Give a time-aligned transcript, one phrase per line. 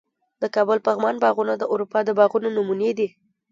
[0.41, 3.07] د کابل پغمان باغونه د اروپا د باغونو نمونې دي